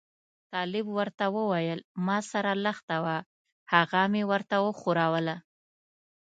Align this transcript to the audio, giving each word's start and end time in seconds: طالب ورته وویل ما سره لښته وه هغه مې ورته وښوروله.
طالب 0.51 0.85
ورته 0.97 1.25
وویل 1.37 1.79
ما 2.05 2.17
سره 2.31 2.51
لښته 2.63 2.95
وه 3.03 3.17
هغه 3.73 4.01
مې 4.11 4.23
ورته 4.31 4.55
وښوروله. 4.65 5.35